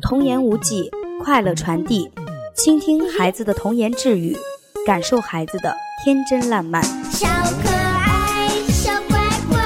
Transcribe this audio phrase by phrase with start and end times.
[0.00, 0.90] 童言无忌，
[1.22, 2.10] 快乐传递，
[2.54, 4.34] 倾听孩子的童言稚语，
[4.86, 6.82] 感受孩子的天真烂漫。
[7.10, 7.26] 小
[7.62, 9.18] 可爱，小乖
[9.50, 9.58] 乖，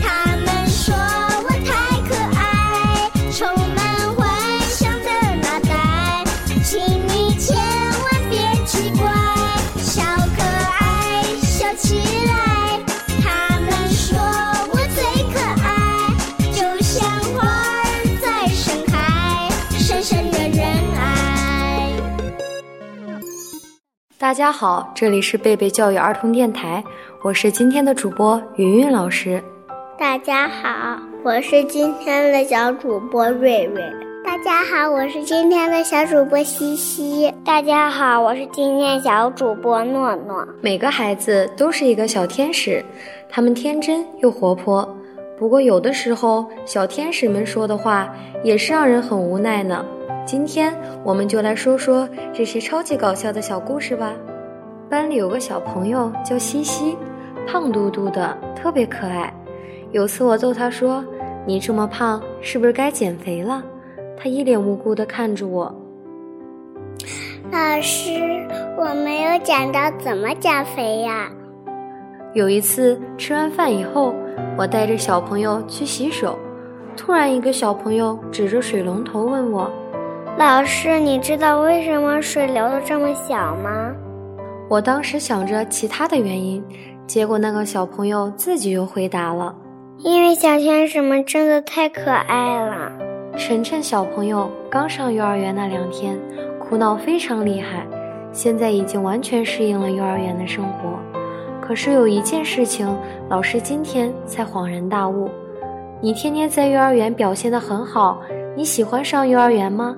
[0.00, 5.10] 他们说我太可爱，充满幻想的
[5.42, 6.24] 脑袋，
[6.62, 9.10] 请你千万别奇怪。
[9.78, 10.02] 小
[10.36, 10.42] 可
[10.78, 11.98] 爱，小奇
[24.26, 26.82] 大家好，这里是贝贝教育儿童电台，
[27.22, 29.40] 我是今天的主播云云老师。
[29.96, 33.80] 大家好，我是今天的小主播瑞瑞。
[34.24, 37.32] 大家好，我是今天的小主播西西。
[37.44, 40.44] 大家好，我是今天小主播诺诺。
[40.60, 42.84] 每个孩子都是一个小天使，
[43.30, 44.95] 他们天真又活泼。
[45.38, 49.84] 不过有的时候，小天使们说的话也是让人很无奈呢。
[50.24, 54.12] 今天我们就来说说这些超级搞笑的小故事吧。
[54.88, 56.96] 班里有个小朋友叫西西，
[57.46, 59.32] 胖嘟嘟的，特别可爱。
[59.92, 61.04] 有次我揍他说
[61.46, 63.62] ：“你这么胖，是不是该减肥了？”
[64.16, 65.74] 他一脸无辜地看着我。
[67.52, 68.10] 老师，
[68.76, 71.30] 我没有讲到怎么减肥呀。
[72.36, 74.14] 有一次吃完饭以后，
[74.58, 76.38] 我带着小朋友去洗手，
[76.94, 79.70] 突然一个小朋友指着水龙头问我
[80.36, 83.90] 老师，你知道为什么水流的这么小吗
[84.68, 86.62] ？：“我当时想着其他的原因，
[87.06, 89.54] 结果那个小朋友自己又回答了。
[90.00, 92.92] 因为小天使们真的太可爱了。
[93.38, 96.20] 晨晨小朋友刚上幼儿园那两天，
[96.60, 97.86] 哭闹非常厉害，
[98.30, 101.00] 现在已经完全适应了幼儿园的生活。
[101.66, 102.86] 可是有一件事情，
[103.28, 105.28] 老师今天才恍然大悟：
[106.00, 108.22] 你天天在幼儿园表现得很好，
[108.54, 109.96] 你喜欢上幼儿园吗？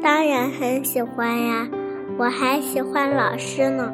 [0.00, 1.68] 当然很喜欢呀，
[2.16, 3.92] 我还喜欢老师呢。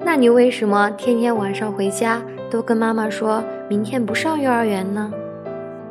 [0.00, 5.12] 那你为什么天天晚上回家都跟妈妈说明天不上幼儿园呢？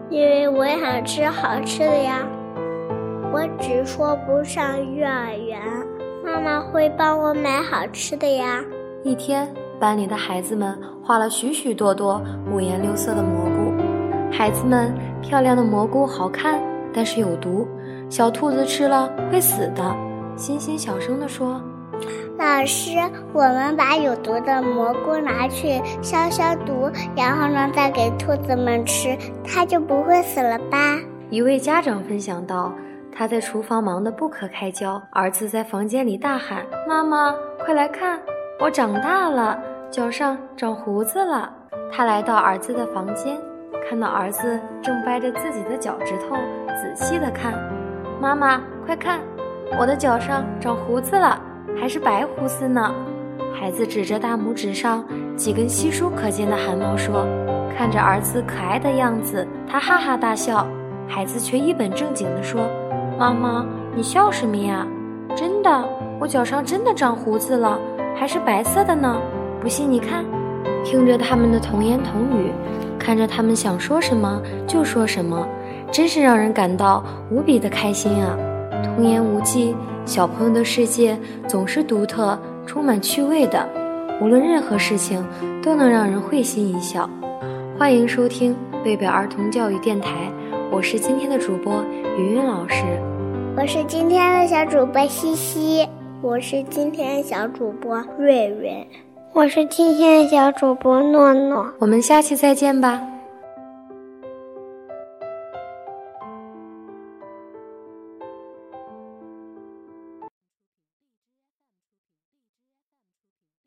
[0.10, 2.28] 因为我想吃好吃的呀。
[3.32, 5.62] 我只说不上幼儿园，
[6.24, 8.64] 妈妈会帮我买好吃的呀。
[9.04, 9.48] 一天，
[9.80, 12.22] 班里的孩子们画了许许多多
[12.52, 13.74] 五颜六色的蘑菇。
[14.32, 16.62] 孩子们，漂亮的蘑菇好看，
[16.94, 17.68] 但是有毒，
[18.10, 19.96] 小兔子吃了会死的。
[20.36, 21.62] 欣欣小声地说
[22.38, 22.90] 老师，
[23.32, 30.98] 我们把有毒的蘑菇拿去消消毒，然后呢再给兔子们吃，它就不会死了吧
[31.32, 32.74] ？：“一位家长分享道，
[33.14, 38.20] 他在厨房忙得不可开交，儿子在房间里大喊：‘妈妈，快来看，
[38.58, 39.60] 我长大了，
[39.92, 41.52] 脚上长胡子了。’
[41.92, 43.38] 他来到儿子的房间，
[43.88, 47.54] 看到儿子正掰着自己的脚趾头，仔细地看。
[48.22, 49.20] 妈妈，快看，
[49.78, 51.38] 我的脚上长胡子了，
[51.78, 52.94] 还是白胡子呢。
[53.54, 55.04] 孩子指着大拇指上
[55.36, 57.26] 几根稀疏可见的汗毛说
[57.78, 60.66] ：“看着儿子可爱的样子，他哈哈大笑。
[61.08, 62.62] 孩子却一本正经地说
[63.20, 64.88] ：‘妈妈，你笑什么呀？
[65.36, 65.90] 真的，
[66.20, 67.78] 我脚上真的长胡子了，
[68.16, 69.20] 还是白色的呢。
[69.62, 70.24] 不信你看。’
[70.86, 72.52] 听着他们的童言童语，
[73.00, 75.48] 看着他们想说什么就说什么，
[75.92, 78.38] 真是让人感到无比的开心啊！
[78.84, 79.76] 童言无忌，
[80.06, 81.18] 小朋友的世界
[81.48, 82.38] 总是独特、
[82.68, 83.68] 充满趣味的，
[84.22, 85.26] 无论任何事情
[85.64, 87.10] 都能让人会心一笑。
[87.80, 90.32] 欢迎收听贝贝儿童教育电台，
[90.72, 91.84] 我是今天的主播
[92.16, 92.84] 云云老师。
[93.58, 95.88] 我是今天的小主播西西，
[96.22, 98.88] 我是今天小主播瑞瑞，
[99.34, 101.72] 我是今天小主播诺诺。
[101.80, 103.02] 我们下期再见吧。